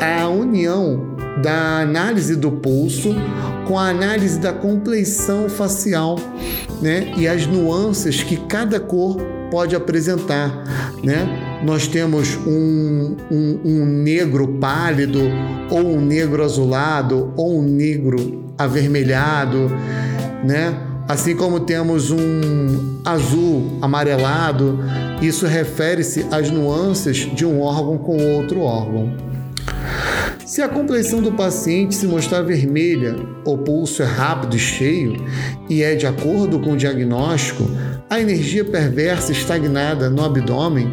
à 0.00 0.28
união 0.28 1.14
da 1.42 1.80
análise 1.80 2.36
do 2.36 2.52
pulso 2.52 3.14
com 3.66 3.78
a 3.78 3.88
análise 3.88 4.38
da 4.38 4.52
compleição 4.52 5.48
facial 5.48 6.16
né? 6.80 7.12
e 7.16 7.26
as 7.26 7.46
nuances 7.46 8.22
que 8.22 8.36
cada 8.46 8.78
cor 8.78 9.16
pode 9.50 9.74
apresentar. 9.74 10.64
Né? 11.02 11.53
Nós 11.64 11.86
temos 11.86 12.36
um, 12.46 13.16
um, 13.30 13.60
um 13.64 13.86
negro 13.86 14.46
pálido, 14.60 15.20
ou 15.70 15.96
um 15.96 16.00
negro 16.00 16.44
azulado, 16.44 17.32
ou 17.36 17.58
um 17.58 17.62
negro 17.62 18.44
avermelhado, 18.58 19.70
né? 20.44 20.74
assim 21.08 21.34
como 21.34 21.60
temos 21.60 22.10
um 22.10 23.00
azul 23.04 23.78
amarelado, 23.80 24.78
isso 25.20 25.46
refere-se 25.46 26.26
às 26.30 26.50
nuances 26.50 27.16
de 27.34 27.44
um 27.44 27.60
órgão 27.60 27.98
com 27.98 28.16
outro 28.16 28.60
órgão. 28.60 29.12
Se 30.44 30.62
a 30.62 30.68
compleição 30.68 31.20
do 31.20 31.32
paciente 31.32 31.94
se 31.94 32.06
mostrar 32.06 32.42
vermelha, 32.42 33.16
o 33.44 33.56
pulso 33.58 34.02
é 34.02 34.06
rápido 34.06 34.56
e 34.56 34.58
cheio 34.58 35.16
e 35.68 35.82
é 35.82 35.94
de 35.94 36.06
acordo 36.06 36.60
com 36.60 36.72
o 36.72 36.76
diagnóstico, 36.76 37.64
a 38.08 38.20
energia 38.20 38.64
perversa 38.64 39.32
estagnada 39.32 40.10
no 40.10 40.22
abdômen 40.22 40.86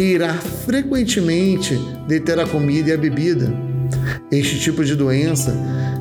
irá 0.00 0.34
frequentemente 0.34 1.78
deter 2.06 2.38
a 2.38 2.46
comida 2.46 2.90
e 2.90 2.92
a 2.92 2.96
bebida. 2.96 3.52
Este 4.30 4.58
tipo 4.58 4.84
de 4.84 4.96
doença 4.96 5.54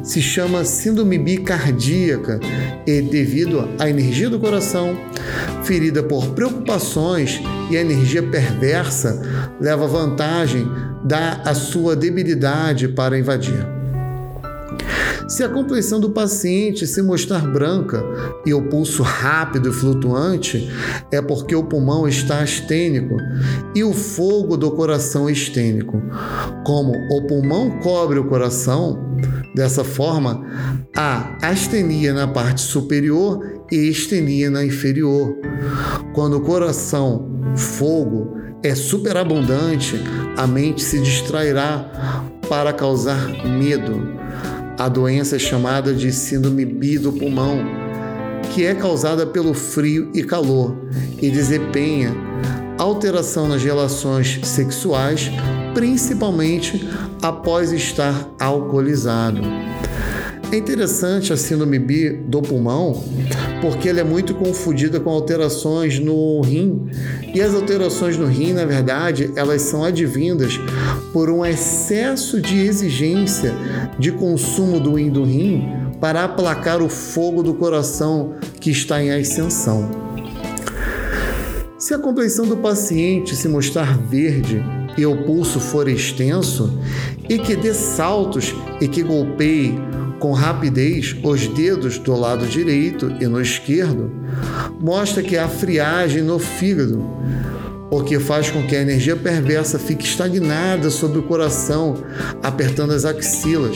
se 0.03 0.21
chama 0.21 0.63
síndrome 0.63 1.17
bicardíaca 1.17 2.39
e, 2.87 3.01
devido 3.01 3.69
à 3.77 3.89
energia 3.89 4.29
do 4.29 4.39
coração, 4.39 4.97
ferida 5.63 6.01
por 6.01 6.27
preocupações 6.29 7.41
e 7.69 7.77
a 7.77 7.81
energia 7.81 8.23
perversa, 8.23 9.21
leva 9.59 9.87
vantagem 9.87 10.65
da 11.03 11.41
a 11.43 11.53
sua 11.53 11.95
debilidade 11.95 12.87
para 12.87 13.19
invadir. 13.19 13.80
Se 15.27 15.43
a 15.43 15.49
compleição 15.49 15.99
do 15.99 16.09
paciente 16.09 16.85
se 16.85 17.01
mostrar 17.01 17.47
branca 17.47 18.03
e 18.45 18.53
o 18.53 18.63
pulso 18.69 19.01
rápido 19.01 19.69
e 19.69 19.73
flutuante, 19.73 20.69
é 21.11 21.21
porque 21.21 21.55
o 21.55 21.63
pulmão 21.63 22.07
está 22.07 22.41
astênico 22.41 23.15
e 23.75 23.83
o 23.83 23.93
fogo 23.93 24.57
do 24.57 24.71
coração 24.71 25.29
é 25.29 25.31
estênico. 25.31 26.01
Como 26.65 26.93
o 27.11 27.27
pulmão 27.27 27.79
cobre 27.79 28.19
o 28.19 28.25
coração, 28.25 29.11
dessa 29.55 29.83
forma, 29.83 30.45
há 30.95 31.37
astenia 31.41 32.13
na 32.13 32.27
parte 32.27 32.61
superior 32.61 33.39
e 33.71 33.89
estenia 33.89 34.49
na 34.49 34.65
inferior. 34.65 35.35
Quando 36.13 36.37
o 36.37 36.41
coração, 36.41 37.41
fogo, 37.55 38.37
é 38.63 38.75
superabundante, 38.75 39.99
a 40.37 40.45
mente 40.45 40.83
se 40.83 40.99
distrairá 40.99 42.29
para 42.47 42.73
causar 42.73 43.29
medo. 43.47 44.19
A 44.81 44.89
doença 44.89 45.35
é 45.35 45.39
chamada 45.39 45.93
de 45.93 46.11
síndrome 46.11 46.65
bi 46.65 46.97
do 46.97 47.13
pulmão, 47.13 47.59
que 48.51 48.65
é 48.65 48.73
causada 48.73 49.27
pelo 49.27 49.53
frio 49.53 50.09
e 50.11 50.23
calor 50.23 50.75
e 51.21 51.29
desempenha 51.29 52.11
alteração 52.79 53.47
nas 53.47 53.63
relações 53.63 54.39
sexuais, 54.43 55.29
principalmente 55.75 56.89
após 57.21 57.71
estar 57.71 58.27
alcoolizado. 58.39 59.41
É 60.51 60.57
interessante 60.57 61.31
a 61.31 61.37
síndrome 61.37 61.79
B 61.79 62.23
do 62.27 62.41
pulmão 62.41 63.01
porque 63.61 63.87
ela 63.87 64.01
é 64.01 64.03
muito 64.03 64.33
confundida 64.33 64.99
com 64.99 65.09
alterações 65.09 65.97
no 65.97 66.41
rim. 66.41 66.89
E 67.33 67.39
as 67.39 67.53
alterações 67.53 68.17
no 68.17 68.25
rim, 68.25 68.51
na 68.51 68.65
verdade, 68.65 69.31
elas 69.35 69.61
são 69.61 69.83
advindas 69.83 70.59
por 71.13 71.29
um 71.29 71.45
excesso 71.45 72.41
de 72.41 72.57
exigência 72.57 73.53
de 73.97 74.11
consumo 74.11 74.77
do 74.77 74.95
rim 74.95 75.09
do 75.09 75.23
rim 75.23 75.69
para 76.01 76.25
aplacar 76.25 76.81
o 76.81 76.89
fogo 76.89 77.41
do 77.41 77.53
coração 77.53 78.33
que 78.59 78.71
está 78.71 79.01
em 79.01 79.11
ascensão. 79.11 79.89
Se 81.77 81.93
a 81.93 81.99
compleição 81.99 82.45
do 82.45 82.57
paciente 82.57 83.35
se 83.35 83.47
mostrar 83.47 83.97
verde 83.97 84.61
e 84.97 85.05
o 85.05 85.23
pulso 85.23 85.59
for 85.59 85.87
extenso, 85.87 86.77
e 87.29 87.39
que 87.39 87.55
dê 87.55 87.73
saltos 87.73 88.53
e 88.81 88.87
que 88.87 89.01
golpeie 89.01 89.73
com 90.21 90.33
rapidez 90.33 91.15
os 91.23 91.47
dedos 91.47 91.97
do 91.97 92.15
lado 92.15 92.45
direito 92.45 93.11
e 93.19 93.25
no 93.25 93.41
esquerdo, 93.41 94.11
mostra 94.79 95.23
que 95.23 95.35
há 95.35 95.47
friagem 95.47 96.21
no 96.21 96.37
fígado, 96.37 97.03
o 97.89 98.03
que 98.03 98.19
faz 98.19 98.51
com 98.51 98.61
que 98.67 98.75
a 98.75 98.81
energia 98.81 99.15
perversa 99.15 99.79
fique 99.79 100.05
estagnada 100.05 100.91
sobre 100.91 101.17
o 101.17 101.23
coração, 101.23 102.03
apertando 102.41 102.93
as 102.93 103.03
axilas. 103.03 103.75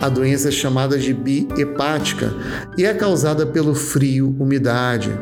A 0.00 0.08
doença 0.08 0.48
é 0.48 0.50
chamada 0.50 0.98
de 0.98 1.14
bi-hepática 1.14 2.34
e 2.76 2.84
é 2.84 2.92
causada 2.92 3.46
pelo 3.46 3.74
frio, 3.74 4.34
umidade, 4.38 5.16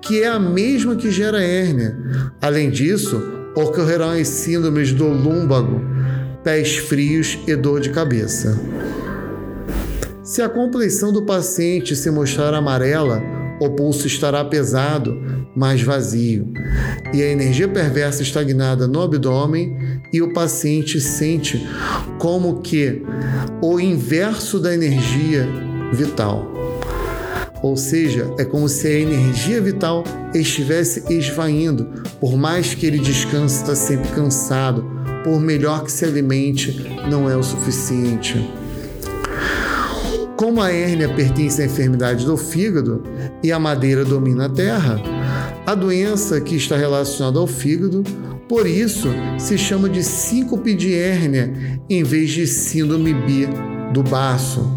que 0.00 0.22
é 0.22 0.28
a 0.28 0.40
mesma 0.40 0.96
que 0.96 1.10
gera 1.10 1.42
hérnia. 1.42 1.94
Além 2.40 2.70
disso, 2.70 3.22
ocorrerão 3.54 4.10
as 4.10 4.28
síndromes 4.28 4.92
do 4.92 5.06
lúmbago, 5.06 5.80
pés 6.42 6.76
frios 6.76 7.38
e 7.46 7.54
dor 7.54 7.80
de 7.80 7.90
cabeça. 7.90 8.58
Se 10.24 10.40
a 10.40 10.48
compleição 10.48 11.12
do 11.12 11.22
paciente 11.26 11.94
se 11.94 12.10
mostrar 12.10 12.54
amarela, 12.54 13.22
o 13.60 13.68
pulso 13.68 14.06
estará 14.06 14.42
pesado, 14.42 15.14
mas 15.54 15.82
vazio, 15.82 16.50
e 17.12 17.22
a 17.22 17.26
energia 17.26 17.68
perversa 17.68 18.22
estagnada 18.22 18.88
no 18.88 19.02
abdômen, 19.02 19.76
e 20.10 20.22
o 20.22 20.32
paciente 20.32 20.98
sente 20.98 21.62
como 22.18 22.62
que 22.62 23.02
o 23.60 23.78
inverso 23.78 24.58
da 24.58 24.72
energia 24.72 25.46
vital. 25.92 26.50
Ou 27.62 27.76
seja, 27.76 28.32
é 28.38 28.46
como 28.46 28.66
se 28.66 28.86
a 28.86 28.98
energia 28.98 29.60
vital 29.60 30.04
estivesse 30.34 31.04
esvaindo, 31.12 32.02
por 32.18 32.34
mais 32.34 32.74
que 32.74 32.86
ele 32.86 32.98
descanse, 32.98 33.56
está 33.56 33.74
sempre 33.74 34.08
cansado, 34.12 34.90
por 35.22 35.38
melhor 35.38 35.84
que 35.84 35.92
se 35.92 36.06
alimente, 36.06 36.98
não 37.10 37.28
é 37.28 37.36
o 37.36 37.42
suficiente. 37.42 38.42
Como 40.44 40.60
a 40.60 40.70
hérnia 40.70 41.08
pertence 41.08 41.62
à 41.62 41.64
enfermidade 41.64 42.26
do 42.26 42.36
fígado 42.36 43.02
e 43.42 43.50
a 43.50 43.58
madeira 43.58 44.04
domina 44.04 44.44
a 44.44 44.48
terra, 44.50 45.00
a 45.64 45.74
doença 45.74 46.38
que 46.38 46.54
está 46.54 46.76
relacionada 46.76 47.38
ao 47.38 47.46
fígado, 47.46 48.04
por 48.46 48.66
isso 48.66 49.08
se 49.38 49.56
chama 49.56 49.88
de 49.88 50.04
síncope 50.04 50.74
de 50.74 50.92
hérnia 50.92 51.80
em 51.88 52.02
vez 52.02 52.30
de 52.30 52.46
síndrome 52.46 53.14
B 53.14 53.48
do 53.94 54.02
baço. 54.02 54.70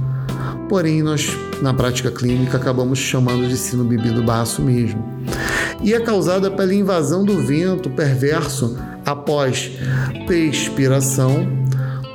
Porém, 0.70 1.04
nós 1.04 1.38
na 1.62 1.74
prática 1.74 2.12
clínica 2.12 2.56
acabamos 2.56 3.00
chamando 3.00 3.46
de 3.50 3.58
síndrome 3.58 3.98
B 3.98 4.12
do 4.12 4.24
baço 4.24 4.62
mesmo. 4.62 5.04
E 5.84 5.94
é 5.94 6.00
causada 6.00 6.50
pela 6.50 6.74
invasão 6.74 7.26
do 7.26 7.42
vento 7.42 7.90
perverso 7.90 8.78
após 9.06 9.70
expiração 10.30 11.46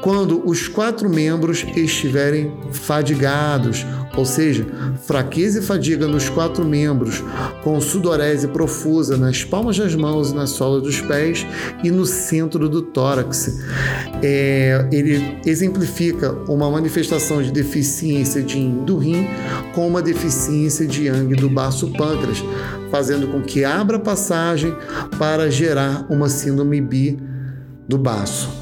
quando 0.02 0.42
os 0.44 0.66
quatro 0.66 1.08
membros 1.08 1.64
estiverem 1.76 2.52
fadigados, 2.72 3.86
ou 4.16 4.26
seja, 4.26 4.66
fraqueza 5.06 5.60
e 5.60 5.62
fadiga 5.62 6.08
nos 6.08 6.28
quatro 6.28 6.64
membros, 6.64 7.22
com 7.62 7.80
sudorese 7.80 8.48
profusa 8.48 9.16
nas 9.16 9.44
palmas 9.44 9.78
das 9.78 9.94
mãos 9.94 10.32
e 10.32 10.34
na 10.34 10.46
sola 10.46 10.80
dos 10.80 11.00
pés 11.00 11.46
e 11.84 11.90
no 11.90 12.04
centro 12.04 12.68
do 12.68 12.82
tórax. 12.82 13.60
É, 14.20 14.88
ele 14.90 15.38
exemplifica 15.46 16.32
uma 16.48 16.68
manifestação 16.68 17.40
de 17.40 17.52
deficiência 17.52 18.42
de 18.42 18.58
yin 18.58 18.84
do 18.84 18.98
rim 18.98 19.28
com 19.72 19.86
uma 19.86 20.02
deficiência 20.02 20.84
de 20.84 21.06
yang 21.06 21.32
do 21.36 21.48
baço 21.48 21.92
pâncreas, 21.92 22.42
fazendo 22.90 23.28
com 23.28 23.40
que 23.40 23.64
abra 23.64 24.00
passagem 24.00 24.74
para 25.16 25.48
gerar 25.48 26.06
uma 26.10 26.28
síndrome 26.28 26.80
bi 26.80 27.18
do 27.88 27.96
baço. 27.96 28.61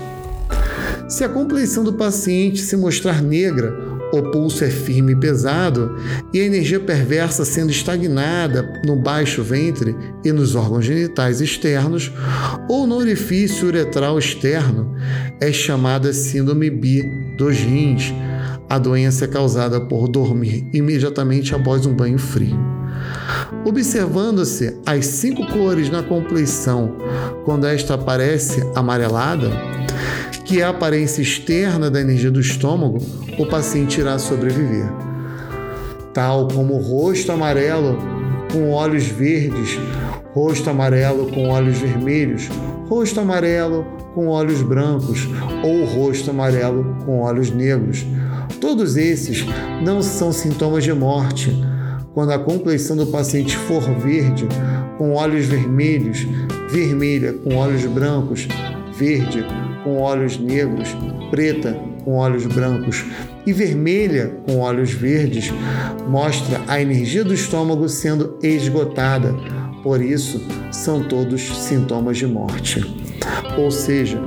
Se 1.10 1.24
a 1.24 1.28
compleição 1.28 1.82
do 1.82 1.92
paciente 1.92 2.60
se 2.60 2.76
mostrar 2.76 3.20
negra, 3.20 3.76
o 4.12 4.30
pulso 4.30 4.62
é 4.62 4.70
firme 4.70 5.12
e 5.12 5.16
pesado 5.16 5.96
e 6.32 6.40
a 6.40 6.44
energia 6.44 6.78
perversa 6.78 7.44
sendo 7.44 7.72
estagnada 7.72 8.80
no 8.86 8.94
baixo 8.94 9.42
ventre 9.42 9.96
e 10.24 10.30
nos 10.30 10.54
órgãos 10.54 10.84
genitais 10.84 11.40
externos 11.40 12.12
ou 12.68 12.86
no 12.86 12.94
orifício 12.94 13.66
uretral 13.66 14.20
externo, 14.20 14.94
é 15.40 15.52
chamada 15.52 16.12
síndrome 16.12 16.70
bi 16.70 17.02
dos 17.36 17.56
rins. 17.56 18.14
A 18.68 18.78
doença 18.78 19.24
é 19.24 19.28
causada 19.28 19.80
por 19.80 20.06
dormir 20.06 20.64
imediatamente 20.72 21.56
após 21.56 21.86
um 21.86 21.92
banho 21.92 22.20
frio. 22.20 22.56
Observando-se 23.64 24.78
as 24.86 25.06
cinco 25.06 25.44
cores 25.48 25.90
na 25.90 26.04
compleição, 26.04 26.96
quando 27.44 27.66
esta 27.66 27.94
aparece 27.94 28.62
amarelada, 28.76 29.50
que 30.50 30.60
é 30.60 30.64
a 30.64 30.70
aparência 30.70 31.22
externa 31.22 31.88
da 31.88 32.00
energia 32.00 32.28
do 32.28 32.40
estômago, 32.40 32.98
o 33.38 33.46
paciente 33.46 34.00
irá 34.00 34.18
sobreviver. 34.18 34.90
Tal 36.12 36.48
como 36.48 36.74
o 36.74 36.82
rosto 36.82 37.30
amarelo 37.30 37.96
com 38.50 38.72
olhos 38.72 39.04
verdes, 39.04 39.78
rosto 40.34 40.68
amarelo 40.68 41.30
com 41.30 41.48
olhos 41.50 41.78
vermelhos, 41.78 42.48
rosto 42.88 43.20
amarelo 43.20 43.86
com 44.12 44.26
olhos 44.26 44.60
brancos 44.60 45.28
ou 45.62 45.84
rosto 45.84 46.30
amarelo 46.30 46.96
com 47.06 47.20
olhos 47.20 47.52
negros. 47.52 48.04
Todos 48.60 48.96
esses 48.96 49.46
não 49.84 50.02
são 50.02 50.32
sintomas 50.32 50.82
de 50.82 50.92
morte. 50.92 51.56
Quando 52.12 52.32
a 52.32 52.40
compleição 52.40 52.96
do 52.96 53.06
paciente 53.06 53.56
for 53.56 53.82
verde, 54.00 54.48
com 54.98 55.12
olhos 55.12 55.46
vermelhos, 55.46 56.26
vermelha 56.68 57.34
com 57.34 57.54
olhos 57.54 57.86
brancos, 57.86 58.48
verde 58.98 59.44
com 59.82 59.98
olhos 59.98 60.38
negros, 60.38 60.88
preta 61.30 61.78
com 62.04 62.16
olhos 62.16 62.46
brancos 62.46 63.04
e 63.46 63.52
vermelha 63.52 64.36
com 64.46 64.58
olhos 64.58 64.92
verdes, 64.92 65.52
mostra 66.08 66.60
a 66.66 66.80
energia 66.80 67.24
do 67.24 67.34
estômago 67.34 67.88
sendo 67.88 68.38
esgotada. 68.42 69.34
Por 69.82 70.02
isso, 70.02 70.40
são 70.70 71.02
todos 71.04 71.40
sintomas 71.56 72.18
de 72.18 72.26
morte. 72.26 72.84
Ou 73.56 73.70
seja, 73.70 74.20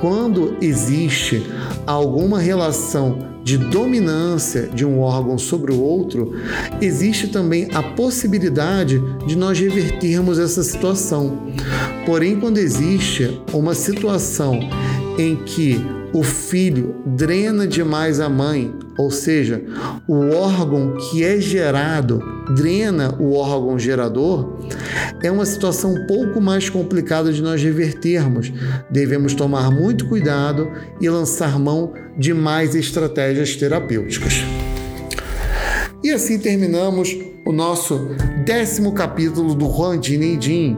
quando 0.00 0.56
existe 0.60 1.42
alguma 1.86 2.38
relação 2.38 3.32
de 3.42 3.58
dominância 3.58 4.68
de 4.68 4.84
um 4.84 5.00
órgão 5.00 5.36
sobre 5.36 5.72
o 5.72 5.80
outro, 5.80 6.32
existe 6.80 7.28
também 7.28 7.68
a 7.74 7.82
possibilidade 7.82 9.02
de 9.26 9.36
nós 9.36 9.58
revertermos 9.58 10.38
essa 10.38 10.62
situação. 10.62 11.38
Porém, 12.06 12.38
quando 12.38 12.58
existe 12.58 13.40
uma 13.52 13.74
situação 13.74 14.60
em 15.18 15.36
que 15.36 15.80
o 16.12 16.22
filho 16.22 16.94
drena 17.06 17.66
demais 17.66 18.20
a 18.20 18.28
mãe, 18.28 18.74
ou 18.98 19.10
seja, 19.10 19.62
o 20.06 20.30
órgão 20.34 20.94
que 20.96 21.24
é 21.24 21.40
gerado 21.40 22.22
drena 22.54 23.16
o 23.18 23.34
órgão 23.34 23.78
gerador, 23.78 24.58
é 25.22 25.30
uma 25.30 25.46
situação 25.46 25.94
um 25.94 26.06
pouco 26.06 26.40
mais 26.40 26.68
complicada 26.68 27.32
de 27.32 27.40
nós 27.40 27.62
revertermos. 27.62 28.52
Devemos 28.90 29.34
tomar 29.34 29.70
muito 29.70 30.06
cuidado 30.08 30.70
e 31.00 31.08
lançar 31.08 31.58
mão 31.58 31.94
de 32.18 32.34
mais 32.34 32.74
estratégias 32.74 33.56
terapêuticas. 33.56 34.44
E 36.02 36.10
assim 36.10 36.38
terminamos 36.38 37.16
o 37.46 37.52
nosso 37.52 38.10
décimo 38.44 38.92
capítulo 38.92 39.54
do 39.54 39.66
Juan 39.66 39.98
Din 39.98 40.76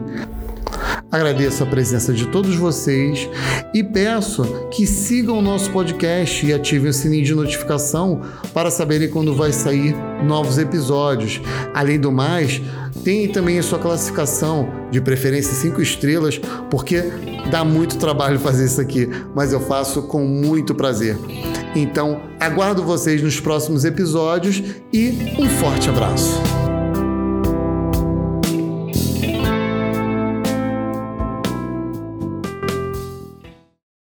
Agradeço 1.15 1.63
a 1.63 1.65
presença 1.65 2.11
de 2.11 2.27
todos 2.27 2.57
vocês 2.57 3.29
e 3.73 3.81
peço 3.81 4.43
que 4.69 4.85
sigam 4.85 5.39
o 5.39 5.41
nosso 5.41 5.71
podcast 5.71 6.45
e 6.45 6.53
ativem 6.53 6.89
o 6.89 6.93
sininho 6.93 7.23
de 7.23 7.33
notificação 7.33 8.19
para 8.53 8.69
saberem 8.69 9.09
quando 9.09 9.33
vai 9.33 9.53
sair 9.53 9.95
novos 10.25 10.57
episódios. 10.57 11.39
Além 11.73 11.97
do 11.97 12.11
mais, 12.11 12.61
tem 13.05 13.29
também 13.29 13.57
a 13.57 13.63
sua 13.63 13.79
classificação, 13.79 14.67
de 14.91 14.99
preferência 14.99 15.53
cinco 15.53 15.81
estrelas, 15.81 16.37
porque 16.69 17.01
dá 17.49 17.63
muito 17.63 17.97
trabalho 17.97 18.37
fazer 18.37 18.65
isso 18.65 18.81
aqui, 18.81 19.09
mas 19.33 19.53
eu 19.53 19.61
faço 19.61 20.01
com 20.01 20.25
muito 20.25 20.75
prazer. 20.75 21.17
Então, 21.73 22.23
aguardo 22.41 22.83
vocês 22.83 23.21
nos 23.21 23.39
próximos 23.39 23.85
episódios 23.85 24.61
e 24.91 25.33
um 25.39 25.47
forte 25.47 25.87
abraço. 25.87 26.54